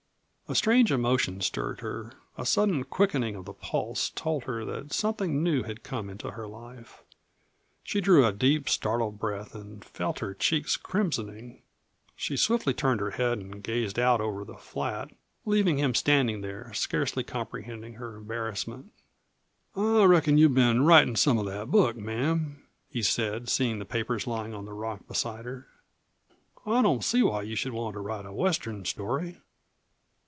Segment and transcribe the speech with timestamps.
[0.49, 5.41] A strange emotion stirred her, a sudden quickening of the pulse told her that something
[5.41, 7.03] new had come into her life.
[7.85, 11.61] She drew a deep, startled breath and felt her cheeks crimsoning.
[12.17, 15.11] She swiftly turned her head and gazed out over the flat,
[15.45, 18.91] leaving him standing there, scarcely comprehending her embarrassment.
[19.73, 24.27] "I reckon you've been writin' some of that book, ma'am," he said, seeing the papers
[24.27, 25.67] lying on the rock beside her.
[26.65, 29.37] "I don't see why you should want to write a Western story.